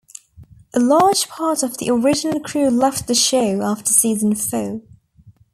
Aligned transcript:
A 0.73 0.79
large 0.79 1.27
part 1.29 1.61
of 1.61 1.77
the 1.77 1.91
original 1.91 2.39
crew 2.39 2.71
left 2.71 3.05
the 3.05 3.13
show 3.13 3.61
after 3.61 3.93
season 3.93 4.33
four. 4.33 4.81